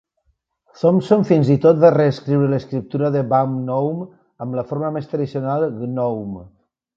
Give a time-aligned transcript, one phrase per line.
[0.77, 4.09] Thompson fins i tot va reescriure l'escriptura de Baum "Nome"
[4.47, 6.45] amb la forma més tradicional "Gnome"